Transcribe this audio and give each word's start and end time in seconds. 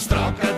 stroka 0.00 0.49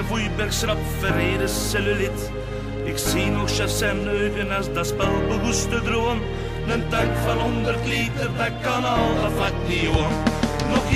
chef 0.00 0.10
Oeibergsrap 0.10 0.78
verreden 0.98 1.48
cellulit. 1.48 2.30
Ik 2.84 2.98
zie 2.98 3.30
nog 3.30 3.50
chef 3.50 3.70
zijn 3.70 4.02
neugen 4.04 4.56
als 4.56 4.72
dat 4.72 4.86
spel 4.86 5.26
begoeste 5.28 5.82
droom. 5.82 6.20
Een 6.68 6.88
tank 6.88 7.16
van 7.26 7.38
100 7.38 7.86
liter, 7.86 8.30
dat 8.36 8.50
kan 8.62 8.84
al, 8.84 9.14
dat 9.22 9.32
vlak 9.32 9.52
niet. 9.68 10.08
Nog 10.70 10.90